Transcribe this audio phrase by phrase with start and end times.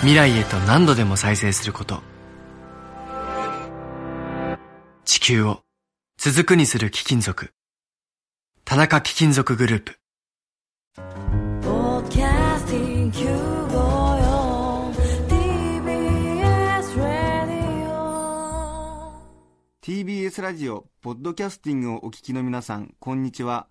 [0.00, 2.00] 未来へと何度でも再生すること。
[5.04, 5.60] 地球を
[6.16, 7.52] 続くにする貴金属。
[8.64, 9.98] 田中貴金属グループ。
[11.60, 14.94] Podcasting 954
[15.28, 17.92] TBS Radio
[19.82, 23.66] TBS ラジオポッドキャスティングをお聞きの皆さんこんにちは。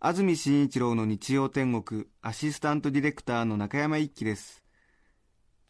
[0.00, 4.67] 安住紳一郎の日曜天国アシスタントディレクターの中山一輝です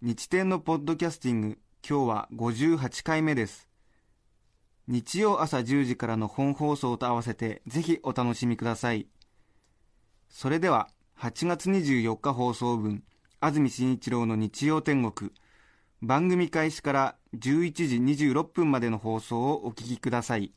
[0.01, 3.69] 日天のポッドキャスティング今日は58回目です。
[4.87, 9.09] 日曜朝10時からの本放送と合わせてぜひお楽しみください。
[10.29, 13.03] それでは8月24日放送分
[13.41, 15.33] 安住紳一郎の日曜天国
[16.01, 20.53] 番組開始から11時26分までの放送をお聞きください。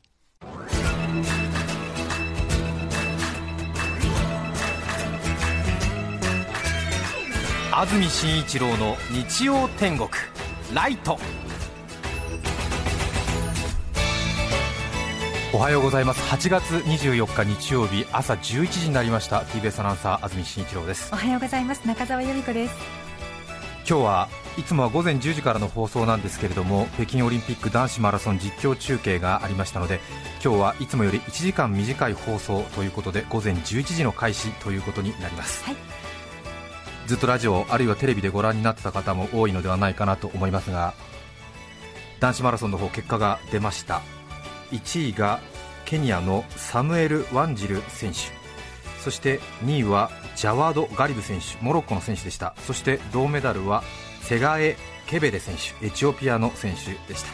[7.74, 10.06] 安住紳一郎の日曜天国
[10.74, 11.18] ライト。
[15.54, 16.20] おはようございます。
[16.30, 19.40] 8月24日日曜日朝11時になりました。
[19.40, 21.08] TBS アナウンサー安住紳一郎です。
[21.14, 21.88] おはようございます。
[21.88, 22.74] 中澤由美子です。
[23.88, 24.28] 今日は
[24.58, 29.98] いつもは午前10時からの放送なんですけれども北京オリンピック男子マラソン実況中継がありましたので
[30.44, 35.76] 今日はいつもより1時間短い放送ということで午前11時の開始ということになります、はい
[37.06, 40.94] ずっとラジオあるいはテレビでご覧になってた方も多いのではないかなと思いますが
[42.22, 44.00] 男子マラソンの方結果が出ました。
[44.70, 45.40] 1位が
[45.84, 48.18] ケニアのサムエル・ワンジル選手。
[49.00, 51.62] そして2位はジャワード・ガリブ選手。
[51.64, 52.54] モロッコの選手でした。
[52.64, 53.82] そして銅メダルは
[54.20, 54.76] セガエ・
[55.08, 55.84] ケベレ選手。
[55.84, 57.28] エチオピアの選手でした。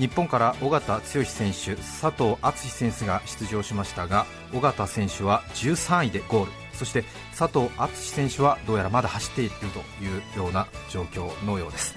[0.00, 6.63] 日本から尾形剛選手佐藤敦選手が出場しましたが尾形選手は13位でゴール。
[6.74, 7.04] そして
[7.36, 11.94] 佐藤敦選手はどうやらまだ走っているというような状況のようです。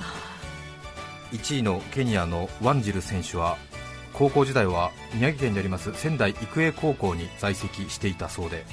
[1.31, 3.57] 1位のケニアのワンジル選手は
[4.13, 8.65] 高校時代は宮城県にあります仙台育英高校に在籍していたそうで。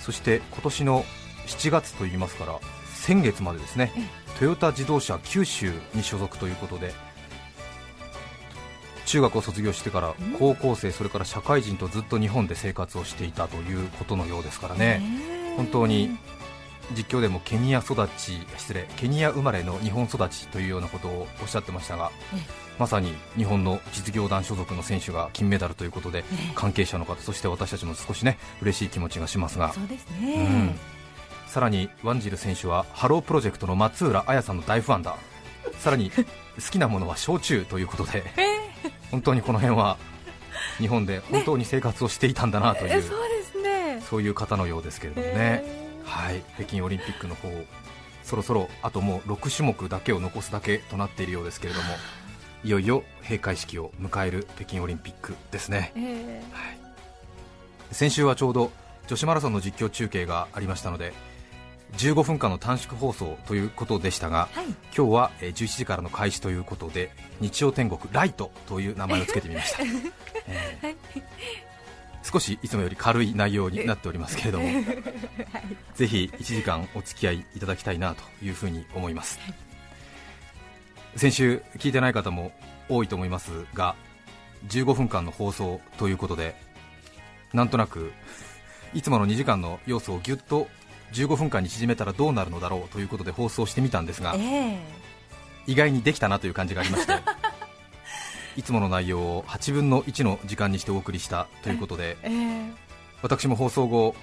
[0.00, 1.04] そして今年の
[1.46, 2.58] 7月といいますから
[2.94, 3.90] 先月までですね
[4.38, 6.92] トヨタ自動車九州に所属ということで
[9.08, 15.00] 中学を卒業してから高校生、それから社会人とずっと日本で生活をしていたということのようですからね、
[15.56, 16.10] 本当に
[16.94, 22.10] 実況でもケニア育ち、失礼、ケニア生まれの日本育ちというようなことをおっしゃってましたが、
[22.78, 26.22] まさに日本の実業団所属の選手が金メダルということで、
[26.54, 29.72] 関係者の方、そして私たちも少しね嬉しい気持ちがしますが。
[29.72, 30.26] そうですうん。
[30.26, 30.76] ね、
[31.46, 35.16] さらにワンジル選手はハロープロジェクトの松浦亜弥さんの大ファンだ。
[35.78, 36.24] さらに 好
[36.70, 38.57] きなものは焼酎ということで、
[39.10, 39.96] 本当にこの辺は
[40.78, 44.02] 日本で本当に生活をしていたんだなという、えそうですね。
[44.08, 47.48] そういう方のようですけれどもね、へはい、北京オリンピックの方
[48.22, 51.86] そろそろあともう6種目だけを残すだけとなっているようですけれども
[52.64, 55.92] いよいよ閉会式を迎える北京オリンピックですね。
[55.96, 56.42] え
[57.90, 58.70] 先週はちょうど
[59.06, 61.14] 女子マラソンの実況中継がありましたので
[61.96, 64.66] 15分間の短縮放送ということでしたが、はい。
[64.96, 67.10] 今日はえー11時からの開始ということで
[67.40, 69.82] 日曜天国ライトという名前をつけてみました、
[70.46, 70.86] えー。
[70.86, 70.96] はい。
[72.22, 74.68] 少しいつもより軽い内容になっておりますけれども、
[75.96, 79.38] ぜひ1時間お付き合いいただきたいなというふうに思います、
[81.16, 82.52] 先週聞いてない方も
[82.88, 83.96] 多いと思いますが
[84.66, 86.54] 15分間の放送ということで
[87.52, 88.12] なんとなく
[88.94, 90.68] いつもの2時間の要素をぎゅっと
[91.12, 94.78] 15分間に縮めたらどうなるのだろうということで放送してみたんですがえ
[95.66, 97.12] 意外にできたなという感じがありまして
[98.56, 102.72] いつもの内容を8分の1の時間にしてお送りしたということでええ。
[103.22, 104.14] 私も放送後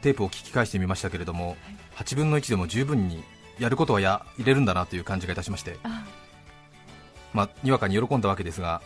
[0.00, 1.56] テープを聞き返してみましたけれども
[1.96, 3.24] 8分の1でも十分に
[3.58, 6.04] やることはや入れるんだなという感じがいたしましてあ
[7.34, 8.80] まあ、にわかに喜んだわけですが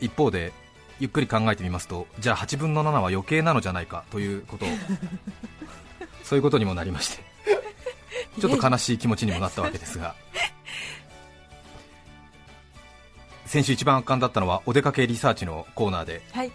[0.00, 0.52] 一方で
[1.00, 4.68] ゆっくり考えてみますとじゃあ8分の7は余計なのじゃないかということを
[6.22, 7.24] そういうことにもなりまして。
[8.40, 10.14] ちょっと悲しい気持ちにもなったわけですが。
[13.46, 16.52] 先週一番圧巻だったのはお出かけリサーチのコーナーではい。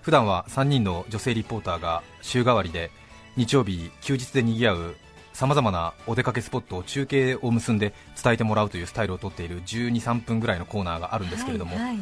[0.00, 2.90] 普段は3人の女性リポーターが週替わりで
[3.36, 4.96] 日曜日休日で賑わう
[5.34, 7.92] さまざまなお出かけスポットを中継を結んで
[8.22, 11.84] 伝えてもらうというスタイルをとっている12、3分ぐらいのコーナーがあるんですけれども、はい。
[11.86, 11.98] はい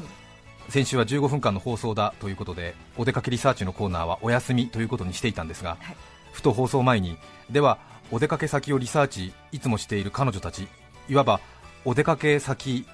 [0.68, 5.96] 先週は15分間の放送だということでお出かけリサーチのコーナーはお休みということにしていたんですが、はい
[6.32, 7.16] ふと放送前に。
[7.50, 7.78] では
[8.10, 10.68] お出かけ先をリサーチいつもしている彼女たち
[11.08, 11.40] いわば
[11.84, 12.86] お出かけ先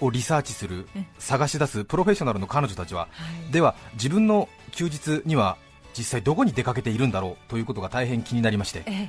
[0.00, 3.08] をリサーチするうん探し出すプロフェッショナルの彼女たちはは
[3.48, 3.52] い。
[3.52, 5.56] では自分の休日には
[5.96, 9.08] 実際どこに出かけているんだろうということが大変気になりましてえ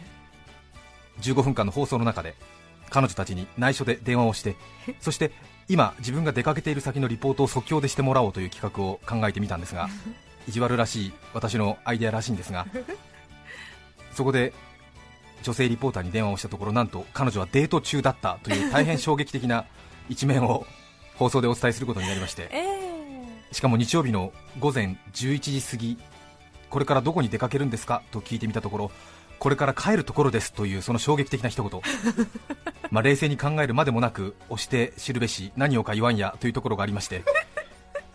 [1.22, 2.36] 15分間の放送の中で
[2.90, 4.56] 彼女たちに内緒で電話をして
[5.00, 5.32] そして
[5.68, 9.90] 今自分が出かけている先のリポートを即興でしてもらおうという企画を考えてみたんですが
[10.48, 12.68] 意地悪らしい私のアイデアらしいんですが
[14.16, 14.54] そこで
[15.44, 19.66] 女性リポーターに電話をしたところなんと彼女はデート中だったという大変衝撃的な
[20.10, 20.66] 一面を
[21.16, 22.60] 放送でお伝えすることになりましてえ
[23.52, 23.54] え。
[23.54, 25.98] しかも日曜日の午前11時過ぎ
[26.70, 28.92] これからどこに出かけるんですかと聞いてみたところ
[29.38, 31.82] これから帰るところですというその衝撃的な一言。
[32.90, 37.24] まあ冷静に考えるまでもなく押して知るべし何をか言わんやというところがありまして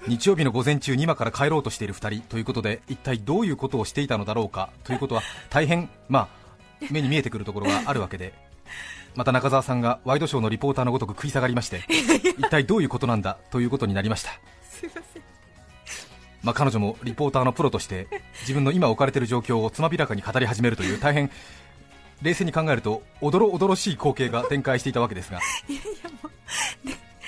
[0.06, 6.29] 日曜日の午前中に今から帰ろうとしている2人ということで一体どういうことをしていたのだろうかということは大変まあ
[6.91, 8.32] 目に見えてくるところがあるわけで
[9.14, 11.82] また中澤さんがワイドショーのリポーターのごとく食い下がりまして
[12.38, 14.31] 一体どういうことなんだということになりました。
[14.62, 15.23] すいません。
[16.43, 18.08] まあ、彼女もリポーターのプロとして
[18.43, 21.31] 自分の今置かれている状況をつまびらかに語り始めるという大変
[22.23, 25.41] 冷静に考えるとおどろおどろしい光景が展開していたわけですが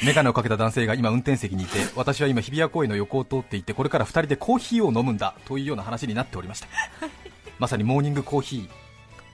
[0.03, 6.69] 眼鏡をかけた男性が今運転席にいて私は今日比谷公園の横を通っていてこれから2人でコーヒーを飲むんだというような話になっておりました。
[7.59, 8.69] まさにモーニングコーヒー。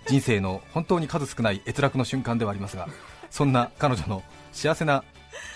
[0.06, 2.88] 人生の本当に数少ない閲楽の瞬間ではありますが
[3.31, 4.23] そんな彼女の
[4.53, 5.05] 幸せな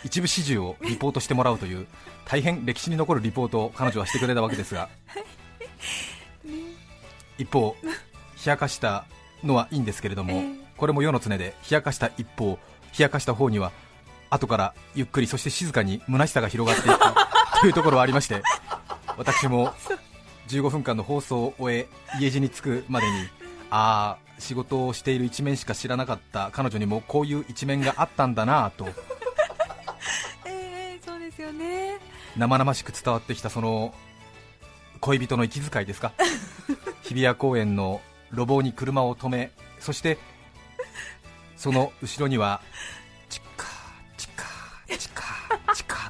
[0.05, 1.87] 一部始終をリポートしてもらうという
[2.27, 4.91] 大変歴史に残るリポートを彼女はしてくれたわけですが
[7.39, 7.91] 一方、冷
[8.45, 9.07] やかした
[9.43, 10.55] のはいいんですけれども、ええ。
[10.77, 12.59] これも世の常で冷やかした一方、
[12.99, 13.73] 冷やかした方には
[14.35, 16.99] 後からゆっくりそして静かに虚しさが広がっていく
[17.61, 18.43] というところはありまして
[19.19, 19.75] 私も
[20.49, 21.89] 15分間の放送を終え
[22.19, 23.29] 家路に着くまでに
[23.71, 28.89] ああ仕事をしている一面しか知らなかった彼女にもこういう一面があったんだなと。
[30.47, 31.99] ええそうですよね。
[32.37, 33.95] 生々しく伝わってきたその
[35.01, 36.13] 恋人の息遣いですか？
[37.05, 38.01] 日比谷公園の
[38.33, 40.19] 路傍に車を止めそして
[41.57, 42.61] その後ろには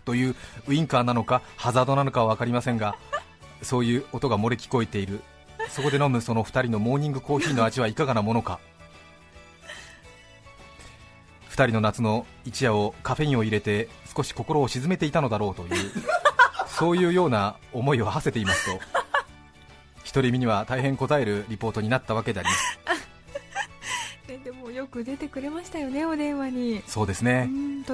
[0.04, 2.96] というウインカーなのかハザードなのかは分かりませんが
[3.62, 5.20] そういう音が漏れ聞こえている。
[5.68, 8.58] そこで飲むその2人のモーニングコーヒーの味はいかがなものか。
[11.50, 15.92] 2人の夏の一夜をカフェインを入れて少し心を鎮めていたのだろうという
[16.66, 18.80] そういうような思いを馳せていますと
[20.14, 23.01] 独り身には大変応えるリポートになったわけであります。
[24.92, 26.82] く出てくれましたよねお電話に。
[26.86, 27.48] そうですね。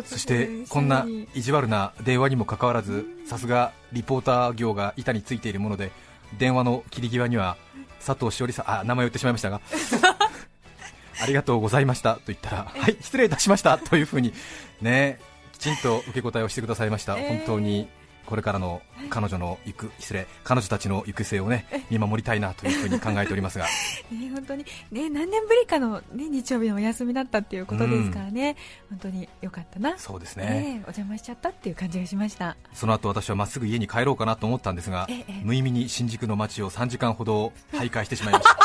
[0.05, 5.93] そしてこんな意地悪な電話にもかかわらずさすがリポーター業が板についているもので
[6.39, 7.57] 電話の切り際には
[8.05, 9.61] 佐藤しおりさんあ名前を言ってしまいましたが
[11.23, 14.35] ありがとうございましたと言ったらはい失礼いたしましたというふうに
[14.83, 15.19] ね
[15.53, 17.89] きちんと受け答えをしてくださいました、えー本当に
[18.29, 23.65] これからの彼女の行く失礼彼女たちの行く末をね見守りたいなというふうに考えておりますが。
[24.13, 28.57] ね本当にね何年ぶりかのね日曜日のお休みだったっていうことですからね、
[28.91, 29.97] 本当に良かったな。
[29.97, 30.45] そうですね。
[30.45, 32.57] ねお邪魔しちゃったっていう感じがしました。
[32.75, 38.59] その後私はまっすぐ家に帰ろうかなと思ったんですが、ええ無意味に新宿の街を3時間ほど徘徊してしまいました。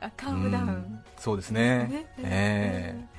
[0.06, 0.68] あカウンダウうん。
[0.70, 1.84] ンそうですね。
[1.84, 2.06] ね。
[2.18, 3.14] ええ。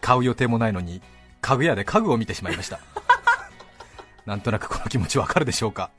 [0.00, 1.02] 買う予定もないのに
[1.40, 2.80] 家具屋で家具を見てしまいました
[4.26, 5.90] なんとなくこの気持ちわかるでしょうか。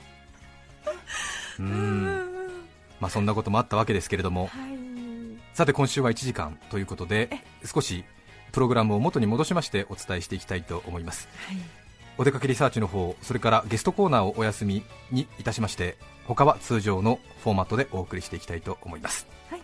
[1.60, 2.06] う うん。
[2.06, 2.38] ん
[3.00, 4.48] まあそんなこともあったわけですけれども。
[4.48, 4.78] はい。
[5.54, 8.06] さて今週は1時間ということで少し
[8.52, 11.28] プログラムを元に戻しましてお伝えしていきたいと思います。
[11.48, 11.58] はい。
[12.20, 19.62] お出かけリサーチの方それからゲストコーナーをお休みにいたしまして他は通常のフォーマットでお送りしていきたいと思います、はい。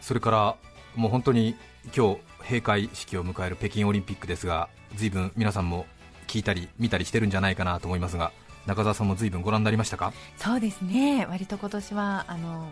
[0.00, 0.56] それから
[0.94, 1.56] もう本当に
[1.96, 5.86] 今日閉会式を迎える北京オリンピックですが随分皆さんも
[6.32, 8.32] 聞いたり見たりしてるんじゃないかなと思いますが
[8.64, 11.26] 中澤さんも随分ご覧になりましたか、そうですね。
[11.28, 12.70] 割と今年はあの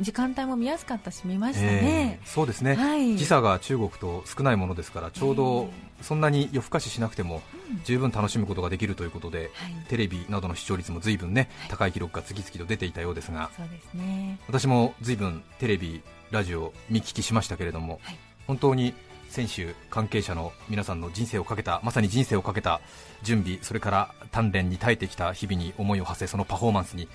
[0.00, 2.18] 時間帯も見やすかったし見ましたね。
[2.22, 3.18] えー、そうですね、はい。
[3.18, 5.68] 時差が中国と少ないものですからちょうど
[6.00, 7.82] そんなに夜更かししなくてもうん。
[7.84, 9.74] 十分楽しむことができるということではい。
[9.88, 11.68] テレビなどの視聴率も随分ねはい。
[11.68, 14.38] 高い記録が次々と出ていたようですがそうですね。
[14.48, 18.18] 私も随分テレビ、ラジオ見聞きしましたけれども、はい。
[18.46, 18.94] 本当に
[19.36, 22.80] 選手、関係者の皆さんの人生をかけたまさに人生をかけた
[23.22, 27.08] 準備、それから鍛錬に耐えてきた日々に思いを馳せそのパフォーマンスに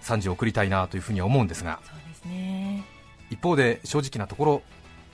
[0.00, 1.80] 賛辞を送りたいなというふうには思うんですが
[2.14, 2.84] すね
[3.30, 4.62] 一方で正直なところ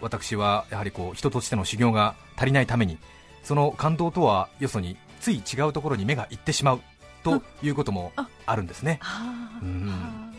[0.00, 2.98] 私はやはりこう人としての修行が足りないために
[3.42, 6.80] その感動とはよそについ違うところに目がいってしまう
[7.24, 8.28] ということもあ。
[8.54, 9.00] るんですね、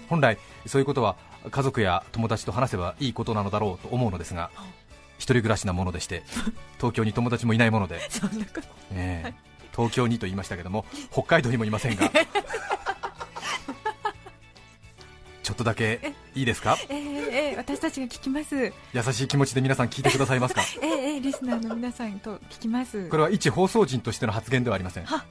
[0.07, 1.17] 本来そういうことは
[1.51, 4.49] 家族や友達と話せばいいことなのだろうと思うのですが
[5.17, 6.23] 一人暮らしなものでして
[6.77, 7.99] 東京に友達もいないもので、
[8.93, 9.33] ええ。
[9.75, 12.11] 東京にと言いましたけども北海道にもいませんが。
[15.43, 16.77] ちょっとだけいいですか？
[16.89, 18.55] えーえー私たちが聞きます。
[18.65, 20.61] え優しい気持ちで皆さん聞いてくださいますか？
[20.61, 23.07] ーえーリスナーの皆さんと聞きます。
[23.09, 25.05] これは一放送人としての発言ではありません。
[25.05, 25.23] は。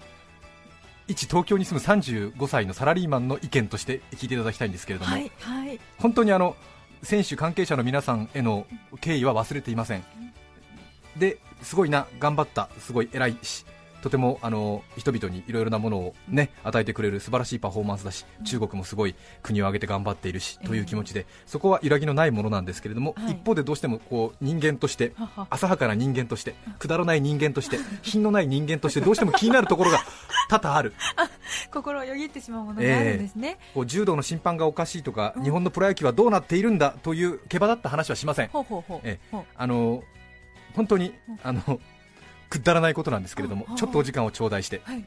[1.06, 5.78] 一東京に住む35歳のサラリーマンの意見として聞いていただきたいんですけれども、はいはい。
[5.98, 6.56] 本当にあの
[7.02, 8.66] 選手関係者の皆さんへの
[9.00, 10.04] 敬意は忘れていません。
[11.16, 13.64] ですごいな頑張ったすごい偉いし。
[14.06, 23.32] とてもあの人々にいろいろなものを、ね、与えてくれる素晴らしいパフォーマンスだし中国もすごい国を挙げて頑張っているしという気持ちでそこは揺らぎのないものなんですけれども、はい。
[23.32, 25.12] 一方でどうしてもこう人間として
[25.50, 29.98] 浅はかな人間としてくだらない人間として品のない人間としてどうしても気になるところが
[30.48, 30.92] 多々ある。
[31.72, 35.42] 心をよぎってしまうものがあるんですね、こう柔道の審判がおかしいとか、うん。
[35.42, 38.48] 日本のプロ野球はどうなっているんだという毛羽立った話はしません。
[38.50, 39.00] ほうほうほう。
[39.02, 40.04] えほうあの
[40.76, 41.38] 本当にうん。
[41.42, 41.80] あの
[42.48, 44.80] くだらないことなんですけれどもうんちょっとお時間を頂戴して。
[44.84, 45.04] はい。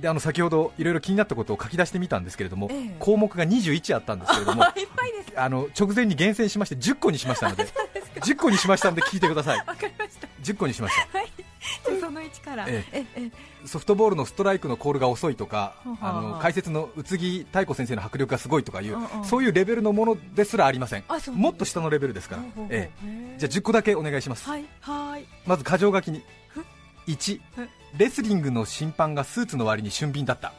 [0.00, 2.96] であの先ほどいろいろ気になったことを書き出してみたんですけれども、ええ。
[2.98, 5.40] 項目が21あったんですけれどもいっぱいです。
[5.40, 7.66] あの直前に厳選しまして10個にしましたので
[8.20, 9.58] 10個にしましたので聞いてください。
[9.66, 10.28] わかりました。
[10.42, 11.18] 10個にしました。
[11.18, 11.30] はい。
[12.00, 12.66] その1から。
[12.68, 13.04] ええ。
[13.16, 13.30] え
[13.66, 21.04] ソフトボールのストライクのコールが遅いとか、はあはの解説の宇津木妙子先生の迫力がすごいとかいう、そういうレベルのものですらありません。
[21.32, 22.42] もっと下のレベルですから。
[22.68, 25.24] えへえじゃあ10個だけお願いします、はいはい。
[25.46, 26.22] まず箇条書きに
[27.06, 30.52] 1えレスリングの審判がスーツの割に俊敏だった。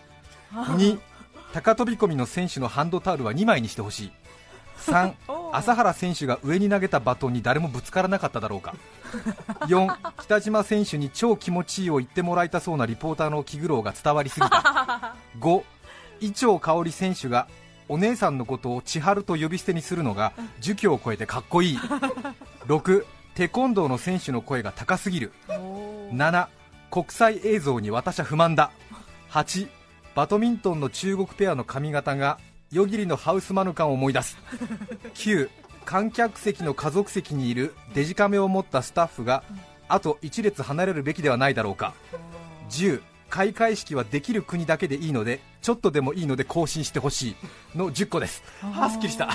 [0.54, 1.00] あ2
[1.54, 4.12] 高飛び込みの選手のハンドタオルは2枚にしてほしい。
[4.78, 8.76] 3おー朝原選手が上に投げたバトンに誰もぶつからなかっただろうか。
[9.68, 15.16] 4北島選手に超気持ちいいを言ってもらいたそうなリポーターの気苦労が伝わりすぎた。
[15.40, 15.64] 5
[16.20, 17.48] 伊調香織選手が
[17.88, 21.78] お姉さんのことを千春と呼び捨てにするのが儒教を超えてかっこいい。
[22.68, 25.32] 6テコンドーの選手の声が高すぎる
[26.12, 26.48] 7
[26.92, 28.72] 国際映像に私は不満だ。
[29.30, 29.68] 8
[30.16, 32.40] バドミントンの中国ペアの髪型が
[32.72, 34.38] 夜霧のハウスマヌカンを思い出す。
[35.16, 35.50] 9
[35.84, 39.44] 観客席の家族席にいるデジカメを持ったスタッフが
[39.88, 41.94] あと1列離れるべきではないだろうか。
[42.70, 47.78] 10開会式はできる国だけでいいのでちょっとでもいいので更新してほしい。
[47.78, 48.44] の10個です。
[48.62, 49.30] はあすっきりした。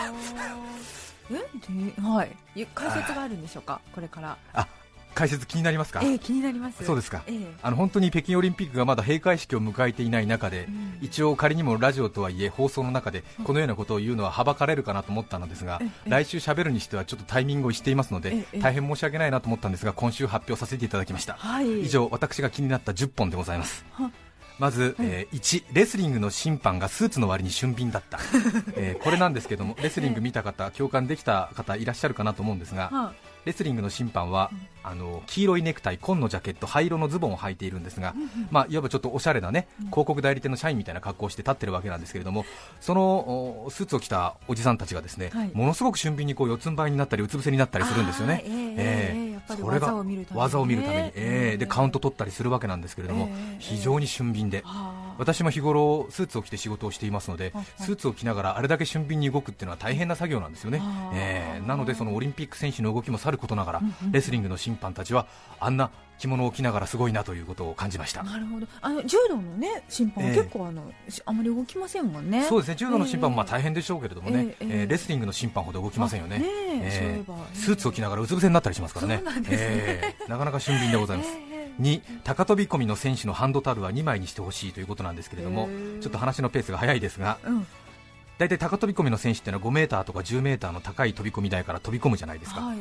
[1.30, 2.36] えではい。
[2.54, 3.80] ゆ解説があるんでしょうか？
[3.94, 4.36] これから。
[4.54, 4.66] あ
[5.14, 6.00] 解説気になりますか？
[6.02, 6.84] ええ気になります。
[6.84, 7.22] そうですか。
[7.26, 7.54] ええ。
[7.62, 10.98] あの本当に北京オリンピックがまだ閉会式を迎えていない中で、うん。
[11.00, 16.10] 一応仮にもラジオとはいえ放送の中でこのようなことを言うのははばかれるかなと思ったのですが、ええ。
[16.10, 21.82] 来週喋るにしてはちょっとタイミングをしていますので、ええ大変申し訳ないなと思ったんですが今週発表させていただきました、はい。
[21.82, 23.84] 以上私が気になった10本でございます。
[23.92, 24.10] は。
[24.58, 28.18] まず、えー1レスリングの審判がスーツの割に俊敏だった、
[28.76, 33.12] えーこれなんですけどもレスリング見た方共感できた方いらっしゃるかなと思うんですが、は
[33.46, 34.50] レスリングの審判は、
[34.82, 38.14] あの黄色いネクタイ、紺のジャケット、灰色のズボンを履いているんですが、
[38.50, 42.44] まあ、いわばちょっとおしゃれなね広告代理店の社員みたいな格好をして立ってるわけなんですけれども、
[42.80, 45.50] そのおスーツを着たおじさんたちがですね、はい。
[45.54, 48.42] ものすごく俊敏にこう四つん這いになったり、うつ伏せになったりするんですよね。
[48.44, 48.50] あー。
[48.50, 49.94] ええええええやっぱりそれが
[50.34, 55.14] 技を見るためにええええでカウント取ったりするわけなんですけれども、ええ非常に俊敏で、はあ。
[55.18, 57.64] 私も日頃スーツを着て仕事をしていますのではい。
[57.78, 60.82] スーツを着ながらあれだけ俊敏に動くっていうのは大変な作業なんですよね。
[61.14, 61.66] えー。
[61.66, 65.26] なのでそのオリンピック選手の動きもさることながらレスリングの審判たちは
[65.58, 70.92] あんな着物を着ながらすごいなということを感じましたなるほどあの柔道のね審判は結構あの、
[71.24, 81.50] あまり動きませんもんねそうですね柔道の審判もまあ大変でしょうけれどもね、えええーレスリングの審判ほど動きませんよねねええそういえばスーツを着ながらうつ伏せになったりしますからねなねええなかなか俊敏でございます、ええ
[81.80, 85.70] 2高飛び込みの選手のハンドタオルは2枚にしてほしいということなんですけれども
[86.02, 87.66] ちょっと話のペースが早いですがうん
[88.40, 92.72] 大体高飛び込みの選手っていうのは5メーターとか10メーターの高い飛び込み台から飛び込むじゃないですか、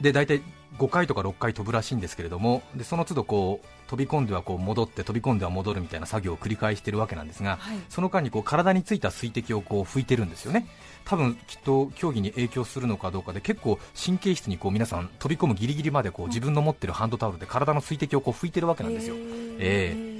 [0.00, 0.42] で大体
[0.78, 7.78] 5回とか6回飛ぶらしいんですけれどもでその都度こう飛び込んではこう戻って飛び込んでは戻るみたいな作業を繰り返しているわけなんですが、はい。
[7.88, 10.68] その間にこう体についた水滴をこう拭いてるんですよね。
[11.04, 19.16] 多分きっと競技に影響するのかどうかで結構神経質にこう皆さん飛び込むギリギリまでこう自分の持ってるハンドタオルで体の水滴をこう拭いてるわけなんですよ、
[19.58, 20.19] ええ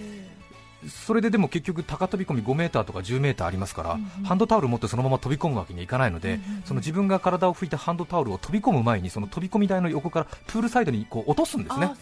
[0.89, 4.09] それででも結局高飛び込み5メーターとか10メーターありますから、うんうん。
[4.25, 6.63] ハンドタオル持ってそのまま飛び込むわけにはいかないので、うんうんうん。
[6.63, 11.87] その自分が体を拭いたハンドタオルを飛び込む前にその飛び込み台の横からプールサイドにこう落とすんですね。
[11.87, 11.97] あ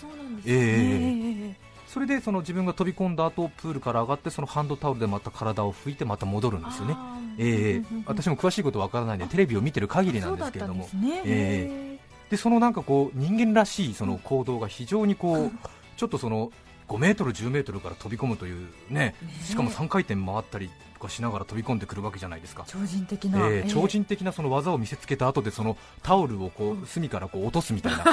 [1.88, 6.96] それでその自分が飛び込んだ後プールから上がってそのハンドタオルでまた体を拭いてまた戻るんですよね。
[7.38, 10.88] ええうんうんうん私も詳しいことわからないんでテレビを見てる限りなんですけれども。
[10.94, 11.22] ね。
[11.24, 11.98] え
[12.30, 15.50] でそのなんかこう人間らしいその行動が非常にこう
[15.96, 16.52] ちょっとその
[16.88, 19.14] 5メートル、10メートルから飛び込むというね、
[19.44, 22.64] しかも3回転回ったりとかしながら飛び込んでくるわけじゃないですか。
[22.66, 23.70] 超人的な、えーええ。
[23.70, 28.04] 超人的なその技を見せつけた後でそのタオルをこう隅からこう落とすみたいな。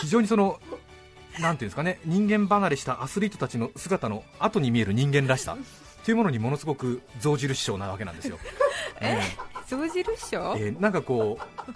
[0.00, 0.58] 非常にその
[1.38, 5.56] なんていうんですかね人間離れしたアスリートたちの姿の後に見える人間らしさ。
[6.04, 8.38] というものにものすごく象印象なわけなんですよ。
[9.00, 9.20] え
[9.68, 11.72] 象印賞、えーなんかこう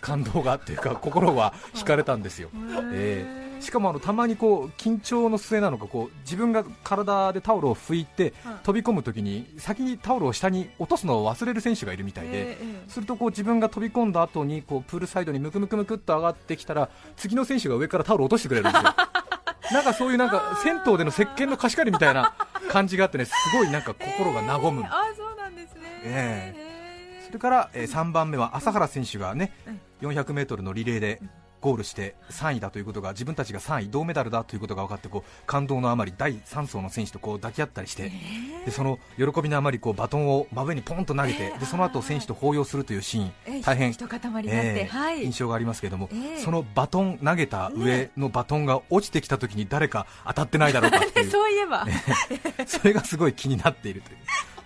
[0.00, 2.48] 感動がっていうか心は惹かれたんですよ。
[2.94, 8.54] えーしかもあのたまにこう緊張の末なのかこう自分が体でタオルを拭いてはい。
[8.62, 18.94] 飛び込むときに先にタオルを下に落とすのを忘れる選手がいるみたいで、ええするとこう自分が飛び込んだ後にこうプールサイドにムクムクムクっと上がってきたら次の選手が上からタオルを落としてくれるんですよ。
[19.72, 22.34] なんかそういうなんか銭湯での石鹸の貸し借りみたいな
[22.68, 27.24] 感じがあってねすごいなんか心が和む、え えあそうなんですね、ええ。
[27.26, 29.52] それから、えー3番目は朝原選手がね
[30.00, 31.20] 400m のリレーで
[31.60, 38.10] ゴールして3位だということが自分たちが3位銅メダルだということが分かってこう感動のあまり第3走の選手とこう抱き合ったりして、
[38.64, 41.60] でその喜びのあまりこうバトンを真上にポンと投げて、えー。
[41.60, 43.92] でその後選手と抱擁するというシーン、ええ大変
[44.80, 45.24] えーはい。
[45.24, 51.30] 印象がありますけれども、ええそのバトン投げた上のバトンが落ちてきた時に誰か当たってないだろうかっていう。
[51.30, 51.86] そういえば、
[52.66, 54.18] それがすごい気になっているという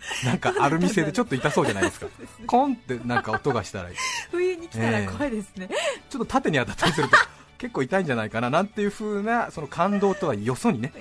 [0.25, 2.07] なんかアルミ製でちょっと痛そうじゃないですか。
[2.47, 3.91] コンってなんか音がしたら。
[4.31, 5.69] 冬に来たら怖いですね、
[6.11, 7.17] ちょっと縦に当たったりすると
[7.59, 10.93] 結構痛いんじゃないかななんていう風なその感動とはよそにね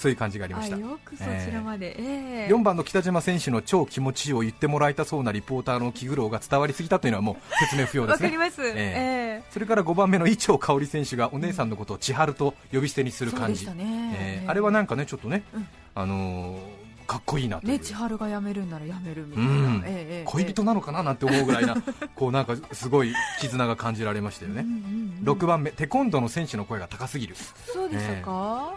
[0.00, 0.78] そういう感じがありまあした。
[0.78, 2.54] よくそちらまで、ええ。
[2.54, 8.28] 4番の北島選手の超気持ちいいを言ってもらいたそうなリポーターの気苦労が伝わりすぎたというのはもう説明不要ですね。
[8.28, 9.42] わかります、ええ。
[9.50, 13.74] それから5番目の伊調香織選手がお姉さんのことを千春と呼び捨てにすえる感じ、ね、
[14.18, 15.68] えーあれはなんかねちょっとね、うん。
[15.94, 16.79] あのー
[17.10, 19.82] かっこいいなという、ね千春が辞めるんなら辞めるみたいな、うん。
[19.84, 21.74] ええええ恋人なのかななんて思うぐらいな
[22.14, 27.34] こうなんかすごい絆が感じられましたよね、うんうんうん6番目テコンドーの選手の声が高すぎる。
[27.66, 28.72] そうでしたか、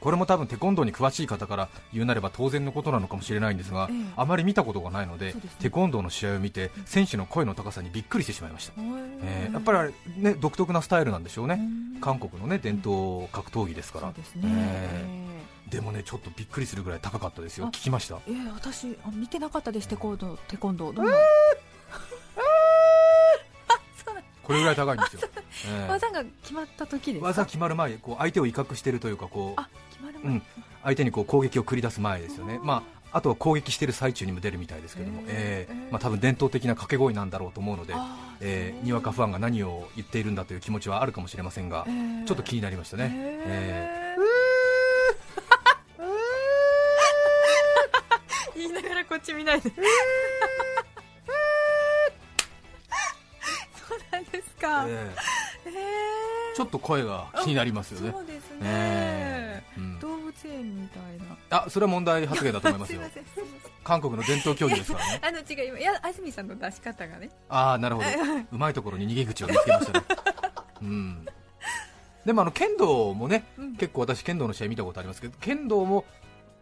[0.00, 4.12] これも多分テコンドーに詳しい方から言うなれば当然のことなのかもしれないんですが、ええ。
[4.16, 5.40] あまり見たことがないのでね。
[5.58, 9.48] テコンドーの試合を見て選手の声の高さにびっくりしてしまいました、え。
[9.50, 11.54] ーやっぱりね、独特なスタイルなんでしょうね、
[11.94, 12.00] うん。
[12.00, 14.06] 韓国の、ね、伝統格闘技ですから。
[14.08, 14.14] ね、
[14.44, 15.30] えー
[15.70, 17.66] でもねちょっとびっくりするぐらい高かったですよ。
[17.66, 18.16] あ聞きました？
[18.26, 20.92] えええ私あ見てなかったですテコンドーテコンドー。
[20.92, 21.06] どん。
[21.06, 21.12] な
[24.04, 25.20] そうなんこれぐらい高いんですよ、
[25.68, 27.26] えー技が決まった時ですか？
[27.28, 30.42] 技決まる前こう相手を威嚇しているというかこうあ決まる前、うん、
[30.82, 35.92] 相手にこう攻撃を繰り出す前ですよね、まあ、あとは攻撃している最中にも出るみたいですけども、へーえー。
[35.92, 37.94] まあ、多分伝統的な掛け声なんだろうと思うので、
[38.40, 42.24] えーにわかファンが何を言っているんだという気持ちはあるかもしれませんが、えー。
[42.24, 43.12] ちょっと気になりましたね。
[43.14, 44.39] えへー
[48.60, 49.70] 言いながらこっち見ないで。
[49.70, 49.74] そ
[53.96, 55.10] うなんですーか、え
[55.66, 55.68] え。
[55.68, 55.76] ーー
[56.56, 58.12] ちょっと声が気になりますよね。
[58.12, 58.26] そう。
[58.26, 59.98] ですね、えーうん。
[59.98, 61.02] 動物園みたい
[61.50, 61.64] な。
[61.64, 63.00] あそれは問題発言だと思いますよ。
[63.82, 65.20] 韓国の伝統競技ですからね。
[65.24, 67.30] あの違う今いや安住さんの出し方がね。
[67.48, 68.08] ああなるほど。
[68.52, 70.04] うまいところに逃げ口を見つけましたね。
[70.82, 71.26] うん。
[72.24, 73.76] でもあの剣道もね、うん。
[73.76, 76.04] 結構私剣道の試合見たことありますけど剣道も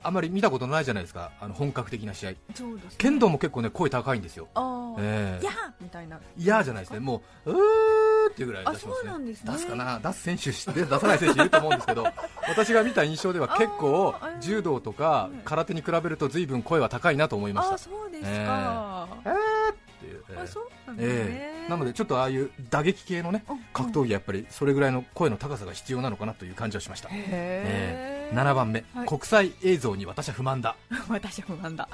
[0.03, 1.33] あまり見たことないじゃないですか。
[1.41, 2.33] あの本格的な試合。
[2.55, 4.49] そうです、ね、剣道も結構ね声高いんですよ。
[4.55, 5.45] あー、ええ。
[5.45, 6.19] やーみたいな。
[6.37, 7.01] 嫌じゃないですね。
[7.01, 9.53] もううーっていうぐらい出しますあそうなんですね。
[9.53, 9.99] 出すかな？
[9.99, 12.05] 出す選手で出さない選手いると思うんですけど。
[12.49, 17.75] 私が見た印象では結構柔道とか空手に比べると随分声は高いなと思いました。
[17.75, 19.37] あそうですか、えーっ
[20.01, 20.25] ていう。
[20.31, 21.71] えーあそうなんですね、ええ。
[21.71, 27.15] なのでちょっとああいう打撃系のねうん格闘技やっぱりそれぐらいの声の高さが必要なのかなという感じはしました、へえ
[28.15, 29.07] え7番目、はい。
[29.09, 30.77] 国際映像に私は不満だ。
[31.09, 31.89] 私もなんだ。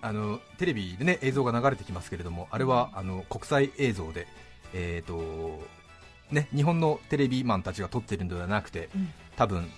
[0.00, 4.28] あのテレビでね映像が流れてきますけれどもあれはあの国際映像で
[4.72, 5.60] えーと
[6.30, 9.12] ね日本のテレビマンたちが撮ってるのではなくてうん。
[9.36, 9.68] 多分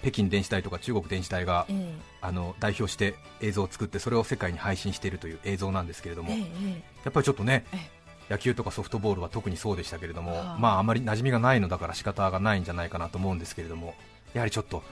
[0.00, 7.96] 北京電子台とか中国電子台がえあの代表して映像を作ってそれを世界に配信しているという映像なんですけれども、えええやっぱりちょっとねえ
[8.28, 10.58] 野球とかソフトボールは特にそうでしたけれども、はあ。
[10.58, 13.94] まああまり馴染みがないのだから仕方がないんじゃないかなと思うんですけれども、
[14.34, 14.82] やはりちょっと、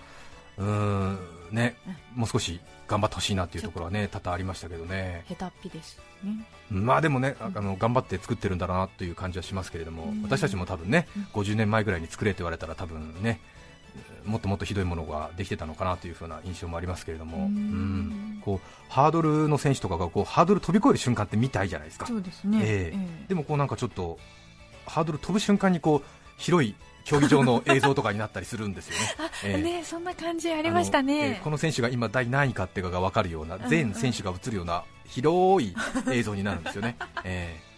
[0.58, 1.18] うーん
[1.50, 1.76] ね、
[2.14, 6.46] もう少し頑張ってほしいなというところはね多々ありましたけどね、下手っぴですね。
[6.70, 10.22] まあでもね、ああの頑張って作ってるんだなという感じはしますけれども、うん。
[10.22, 13.40] 私たちも多分ね、50年前ぐらいに作れと言われたら多分ね、
[14.24, 17.44] もっともっとひどいものができてたのかなという風な印象もありますけれども、うん。
[17.44, 18.42] うん。
[18.44, 22.06] こうハードルの選手とかがこうハードル飛び越える瞬間って見たいじゃないですか。
[22.06, 23.28] そうですね、ええ。
[23.28, 24.18] でもこうなんかちょっと
[24.86, 26.04] ハードル飛ぶ瞬間にこう
[26.36, 29.00] 広い競技場の映像とかになったりするんですよね。
[29.44, 29.62] ええ。
[29.62, 35.74] ねそんな感じありましたあのえねーこの選手が今第何位かっていうかが分かるような全選手が映るような 広い
[36.10, 37.74] 映像になるんですよね、えー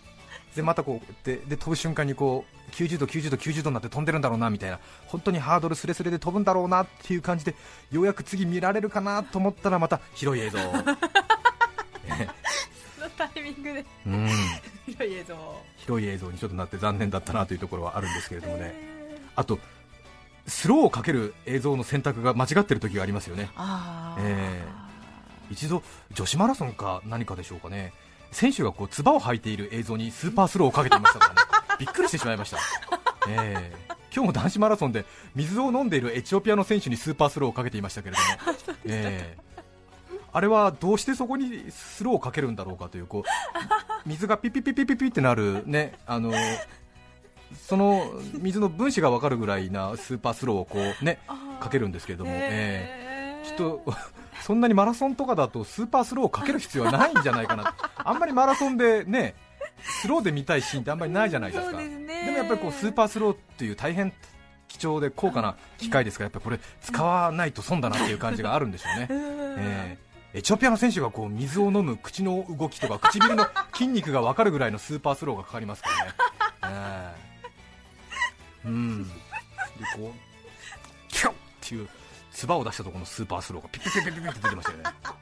[0.57, 7.55] でまたこうでで飛ぶ瞬間にこう90度、90度、90度になって飛んでるんだろうなみたいな本当にハードルすれすれで飛ぶんだろうなっていう感じで
[7.91, 10.59] ようやく次見られるかなと思ったらまた広い映像、
[12.09, 12.29] え
[12.99, 13.81] そのタイミングで。
[13.81, 14.31] ーうん。
[14.87, 18.96] 広い映像広い映像にちょっとなって残念だったなというところはあるんですけれどもね、
[19.37, 19.59] あと
[20.47, 23.51] スローをかける映像の選択が間違ってる時がありますよね。
[24.19, 24.65] え
[25.51, 27.93] 一度女子マラソンか何かでしょうかね。
[28.33, 31.49] 選手がこう唾を吐いている映像にスーパースローをかけていましたからね。
[31.79, 32.59] びっくりしてしまいました、
[33.29, 39.47] ええ今日も男子マラソンで水を飲んでいるエチオピアの選手にスーパースローをかけていましたけれども、 ええ
[40.33, 46.31] あれはどうしてそこにスローをかけるんだろうかというこう水がピッピッピッピッピッピッってなるねあの
[47.55, 51.19] その水の分子が分かるぐらいなスーパースローをこうね
[51.61, 53.49] かけるんですけれども、えええ。
[53.49, 53.85] きっと
[54.43, 59.35] そんなにマラソンとかだとスーパースローをかける必要はないんじゃないかな、あんまりマラソンでね
[59.81, 62.31] スローで見たいシーンってあんまりないじゃないですか、ですね。
[62.33, 64.13] もやっぱりこうスーパースローっていう大変
[64.69, 69.07] 貴重で高価な機械ですから、やっぱりこれ使わないと損だなっていう感じがあるんでしょうね。
[69.59, 76.13] えーエチオピアの選手がこう水を飲む口の動きとか唇の筋肉が分かるぐらいのスーパースローがかかりますからね。
[78.67, 79.15] うん、で
[79.95, 81.89] こうキュッっていう
[82.33, 84.85] 唾を出したところのスーパースローがピッピッピッピッピッって出てましたよね。
[85.05, 85.15] あ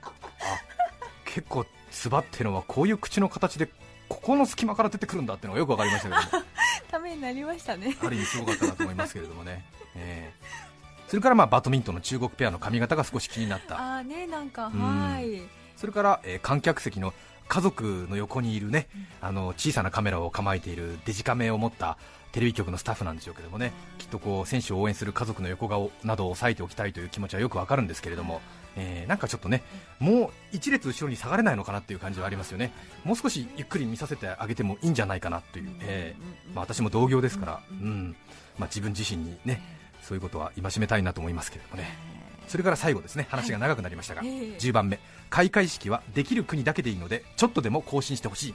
[1.25, 3.69] 結構唾っていうのはこういう口の形で
[4.09, 6.45] ここの隙間から出てくるんだっていうのがよく分かりましたけども。
[6.91, 9.65] ためになりましたねある意味すごかったなと思いますけれどもね、
[9.97, 10.75] えー
[11.07, 15.43] それからまあバドミントンの中国ペアの髪型が少し気になった、ああねなんかはい
[15.77, 17.13] それから、えー観客席の
[17.49, 18.89] 家族の横にいるね、
[19.21, 21.99] あの小さなカメラを構えているデジカメを持った
[22.33, 28.41] テレビ局のスタッフなんでしょうけどもね、きっとこう選手を応援する家族の横顔などを押さえておきたいという気持ちはよくわかるんですけれども、
[28.77, 29.63] えーなんかちょっとね、
[30.01, 32.73] もう一列後ろに下がれないのかなっていう感じはありますよね、
[33.05, 38.17] もう少しゆっくり見させてあげてもいいんじゃないかなという、えーまあ、私も同業ですから、うん。
[38.59, 39.61] まあ、自分自身にね、
[40.03, 42.14] そういうことは戒めたいなと思いますけれどもね。
[42.47, 43.27] それから最後ですね。
[43.31, 44.31] 話が長くなりましたが、ええ。
[44.59, 44.99] 10番目。
[45.31, 48.55] 開会式はできる国だけでいいのでちょっとでも更新してほしい。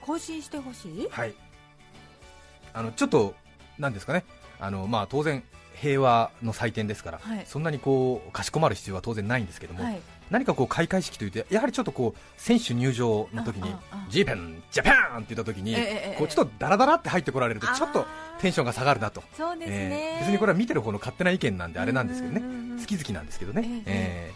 [0.00, 1.08] 更新してほしい？
[1.10, 1.34] はい。
[2.72, 3.34] あのちょっと
[3.78, 4.24] なんですかね。
[4.58, 5.42] あのまあ当然
[5.74, 7.44] 平和の祭典ですから、はい。
[7.46, 13.74] そんなにこうかしこまる必要は当然ないんですけども、はい何かこう開会式というとやはりちょっとこう選手入場の時に
[14.08, 15.76] ジーペンジャパンって言った時に、
[16.18, 18.04] こうちょっとダラダラって入ってこられるとちょっと
[18.40, 19.22] テンションが下がるなと。
[19.36, 22.70] そうですね、えー別にこれは見てる方の勝手な意見なんであれなんですけどね、うんうんうん。
[22.72, 24.32] うん好き好きなんですけどね、え。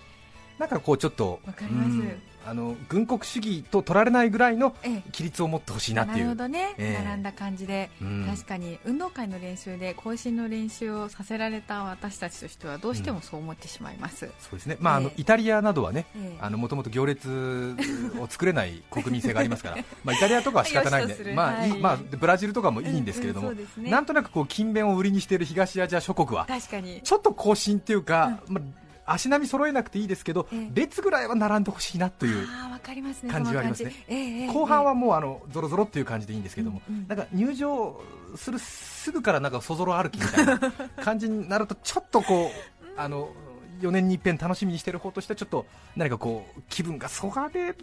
[0.58, 1.90] なんかこうちょっとわかります。
[1.90, 4.92] うんあの軍国主義と取られないぐらいのええ。
[5.12, 6.24] 規律を持ってほしいなっていう。
[6.24, 7.04] るほどね、ええ。
[7.04, 8.26] 並んだ感じで、うん。
[8.28, 16.06] 確かに運動会の練習で更新の練習をさせられた私たちとしてはどうしてもそう思ってしまいます、そうですね、まああのええイタリアなどはね
[16.50, 17.76] もともと行列
[18.18, 21.78] を作れない国民性がありますから、 まあイタリアとかは仕方ないんで、まあはい。
[21.78, 23.90] まあでブラジルとかもいいんですけれども、うんうんね。
[23.90, 27.00] なんとなくこう勤勉を売りにしている東アジア諸国は確かに。
[27.02, 30.70] ちょっと更新っていうか、まあ足並み揃えなくていいですけど、ええ。
[30.72, 32.46] 列ぐらいは並んでほしいなという。
[32.48, 33.94] ああわかりますね感じはありますね。
[34.08, 37.08] え後半はもうあのゾロゾロっていう感じでいいんですけども、うんうん。
[37.08, 38.00] なんか入場
[38.36, 40.60] するすぐからなんかそぞろ歩きみたいな
[41.02, 43.30] 感じになるとちょっとこうあの
[43.80, 45.66] 4年に一遍楽しみにしてる方としてはちょっと
[45.96, 47.76] 何かこう気分がそがれる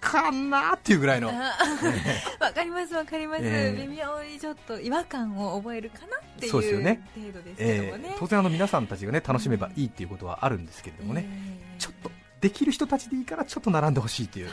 [0.00, 1.28] かなっていうぐらいの、
[2.40, 3.86] わかりますわかります、ええ。
[3.86, 11.80] 微妙にちょっと違和感を覚えるかなっていう程度ですけどえもね、ー当然あの皆さんたちがね楽しめばいいっていうことはあるんですけれどもね、ええ。
[11.80, 14.50] ちょっとできる人たちでいいからちょっと並んでほしいという、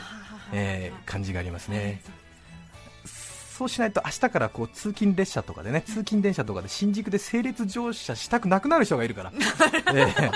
[0.52, 2.00] えー感じがありますね。
[3.56, 9.32] そうしないと明日からこう通勤列車とかでね通勤電車とかで新宿で整列乗車したくなくなる人がいるから、
[9.94, 10.30] ええ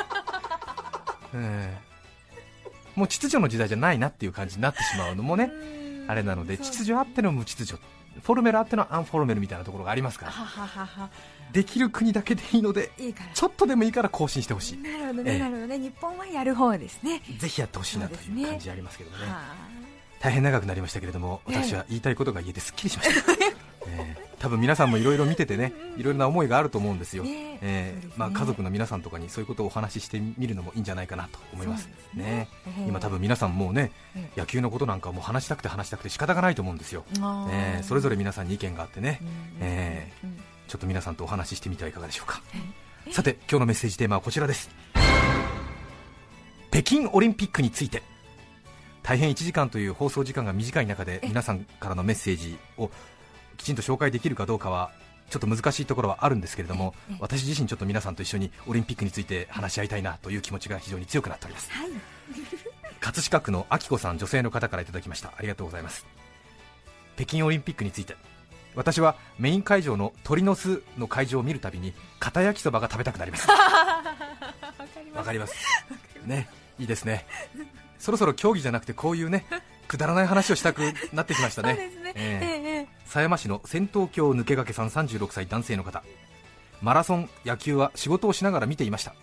[1.34, 2.70] ええ。
[2.96, 6.10] もう秩序の時代じゃないなっていう感じになってしまうのもねうん。
[6.10, 7.80] あれなので秩序あっての無秩序。
[8.22, 10.32] フォルメルあってのアンフォルメルみたいなところがありますから。
[10.32, 11.10] はははは。
[11.52, 13.30] できる国だけでいいのでいいから。
[13.32, 14.78] ちょっとでもいいから更新してほしい。
[14.78, 15.38] なるほどね、ええ。
[15.38, 15.78] なるほどね。
[15.78, 17.22] 日本はやる方ですね。
[17.38, 19.26] ぜひやってほしいなという感じありますけどもね。
[19.26, 19.70] は
[20.20, 21.56] 大変長くなりましたけれどもええ。
[21.56, 23.32] 私は言いたいことが言えてすっきりしました、
[23.88, 28.12] ええ多分皆さんもいろいろ見ててねいろいろな思いがあると思うんですよ、ねえええそうですね。
[28.16, 32.24] まあ、家族の皆さんとかにそういうことをお話ししてみるのもいいんじゃないかなと思いますすね。
[32.24, 32.70] ねえ。
[32.84, 37.04] え今多分皆さんもうねえ野球のことなんかもう話したくて話したくて仕方がないと思うんですよ、
[37.50, 39.28] ええそれぞれ皆さんに意見があってね、うん
[39.60, 42.40] ええうんちょっと皆さんとお話ししてみてはいかがでしょうか。
[43.06, 44.70] えさて今日のメッセージテーマはこちらです。
[46.70, 48.02] 北京オリンピックについて。
[49.02, 52.90] 大変1時間という放送時間が短い中で皆さんからのメッセージを
[53.60, 54.90] きちんと紹介できるかどうかは
[55.28, 57.16] ちょっと難しいところはあるんですけれどもええ。
[57.20, 61.70] 私自身ちょっと皆さんと一緒にオリンピックについて話し合いたいなという気持ちが非常に強くなっております。
[61.70, 61.90] はい。
[63.00, 65.32] 葛飾区のあきこさん女性の方からいただきました。
[65.36, 66.06] ありがとうございます。
[67.16, 68.16] 北京オリンピックについて
[68.74, 73.46] 私はメイン会場の鳥の巣の会場を見るたびに片焼きそばが食べたくなります。
[75.14, 75.54] わかります。
[76.24, 77.26] ねいいですね。
[77.98, 79.44] そろそろ競技じゃなくてこういうね
[79.86, 80.80] くだらない話をしたく
[81.12, 81.74] なってきましたね。
[82.02, 82.12] ね。
[82.14, 82.40] え。
[82.42, 86.04] ええええ狭山市の仙東京抜け駆けさん36歳男性の方。
[86.80, 89.14] マラソン野球は仕事をしながら見ていました、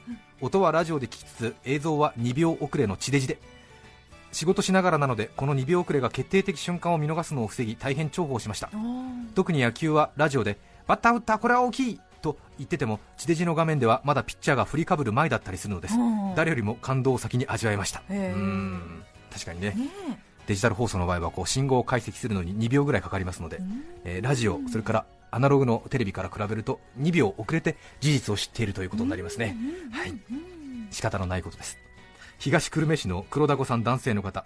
[0.41, 3.39] 音はラジオで聞きつつ映像は2秒遅れの地デジで。
[4.33, 8.69] 仕事しながらなのでこの2秒遅れが決定的瞬間を見逃すのを防ぎ大変重宝しました。
[9.35, 11.99] 特に野球はラジオでバッター打ったこれは大きい！
[12.21, 15.95] と言ってても地デジの画面ではまだピッチャーが振りかぶる前だったりするのです。
[15.97, 16.35] うん。
[16.35, 18.03] 誰よりも感動を先に味わいました。
[18.09, 19.03] うん。
[19.31, 19.69] 確かにね。
[19.69, 23.59] ねデジタル放送の場合はこう信号を解析するのに2秒ぐらいかかりますので
[24.03, 29.55] えーラジオ、それからアナログのテレビから比べると2秒遅れて事実を知っているということになりますね、
[29.91, 30.13] はい、
[30.89, 31.77] 仕方のないことです。
[32.39, 34.45] 東久留米市の黒田子さん男性の方。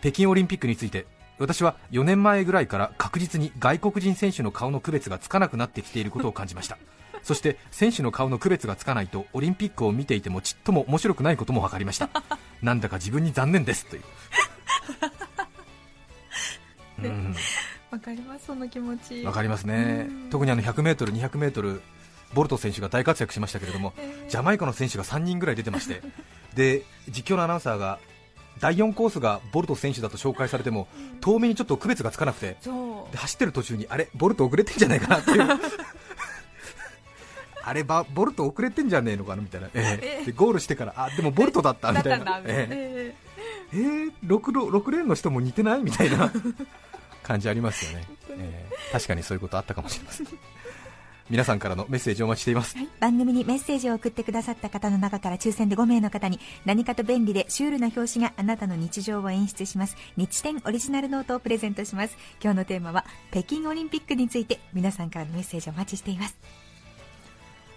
[0.00, 1.06] 北京オリンピックについて
[1.38, 6.76] 私は4年前ぐらいから確実に外国人選手の顔の区別がつかなくなってきていることを感じました
[7.24, 12.10] そして選手の顔の区別がつかないとオリンピックを見ていてもちっとも面白くないことも分かりました。
[12.62, 14.02] なんだか自分に残念ですという。
[17.02, 17.34] うん。
[17.90, 19.24] わかりますその気持ち。
[19.24, 20.06] わかりますね。
[20.08, 21.80] うん、特にあの 100m、200m、
[22.34, 24.30] ボルト選手が大活躍しましたけれども、ええ。
[24.30, 26.02] ジャマイカの選手が3人ぐらい出てまして、
[26.54, 27.98] で実況のアナウンサーが
[28.60, 30.88] 第4コースがボルト選手だと紹介されても、
[31.20, 32.56] 遠目にちょっと区別がつかなくて、
[33.12, 35.48] で走ってる途中に、あれ、ボルト遅れてんじゃないかなっていう。
[37.66, 40.00] あればボルト遅れてんじゃねえのかなみたいな、ええ。
[40.02, 40.24] ええ。
[40.26, 42.40] でゴールしてからあでもボルトだったみたいな。
[42.44, 43.14] ええ。
[43.72, 43.76] ええ。
[43.76, 46.30] ー、6, ロ6レーンの人も似てないみたいな
[47.22, 50.26] 感じありますよね、えー確かにそういうことあったかもしれません。
[51.30, 52.76] 皆さんからのメッセージをお待ちしています。
[53.00, 59.96] 番組にメッセージを送ってくださった方の中から抽選で5名の方に何かと便利でシュールな表紙があなたの日常を演出します。
[60.16, 62.16] 日展オリジナルノートをプレゼントします。
[62.42, 64.60] 今日のテーマは北京オリンピックについて。
[64.74, 66.63] 皆さんからのメッセージをお待ちしています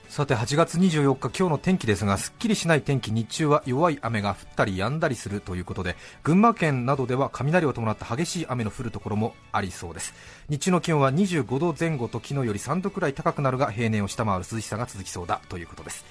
[0.09, 10.13] さて8月24日今日の天気ですがすっきりしない天気日中は弱い雨が降ったり止んだりするということで群馬県などでは雷を伴った激しい雨の降るところもありそうです。
[10.49, 16.05] 日中の気温は25度前後と昨日より3度くらい高くなるが平年を下回る涼しさが続きそうだということです。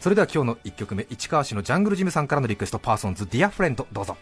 [0.00, 4.16] それでは今日の1曲目市川市のジャングルジムさんからのリクエスト PERSONZ Dear Friends どうぞ。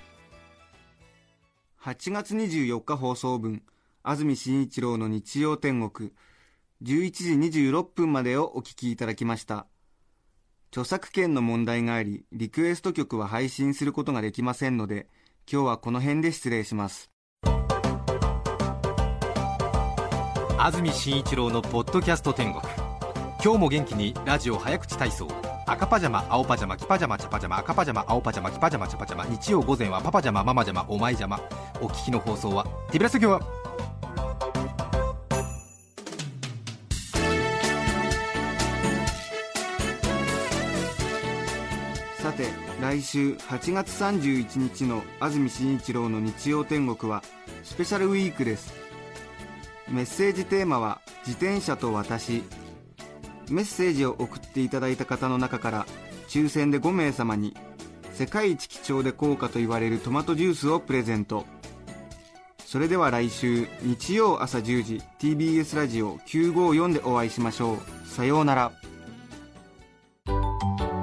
[1.82, 3.62] 8月24日放送分
[4.02, 6.12] 安住紳一郎の日曜天国。
[6.84, 9.66] 11時26分までをお聞きいただきました。
[10.70, 15.06] 著作権の問題がありリクエスト曲は配信することができませんので
[15.50, 17.10] 今日はこの辺で失礼します。
[20.58, 22.62] 安住紳一郎のポッドキャスト天国。
[23.42, 25.28] 今日も元気にラジオ早口体操。
[25.66, 31.40] 赤パジャマ青パジャマキパジャマチャパジャマ赤パジャマ青パジャマキパジャマチャパジャマ日曜午前はパパジャマママジャマお前ジャマ。
[31.80, 33.63] お聞きの放送はティブラス今日は
[42.24, 42.46] さて
[42.80, 47.22] 来週8月31日の安住紳一郎の日曜天国は
[47.64, 48.72] スペシャルウィークです。
[49.90, 52.42] メッセージテーマは自転車と私。
[53.50, 55.86] メッセージを送っていただいた方の中から
[56.30, 57.54] 抽選で5名様に
[58.14, 61.44] 世界一貴重で高価と言われるトマトジュースをプレゼント。
[62.64, 68.08] それでは来週日曜朝10時 TBS ラジオ954でお会いしましょう。
[68.08, 68.72] さようなら。